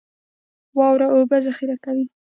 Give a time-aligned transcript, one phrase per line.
[0.77, 2.05] واوره اوبه ذخیره کوي